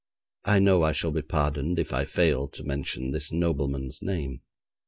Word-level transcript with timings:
I 0.45 0.57
know 0.57 0.81
I 0.81 0.93
shall 0.93 1.11
be 1.11 1.21
pardoned 1.21 1.77
if 1.77 1.93
I 1.93 2.05
fail 2.05 2.47
to 2.47 2.63
mention 2.63 3.11
this 3.11 3.31
nobleman's 3.31 4.01
name. 4.01 4.41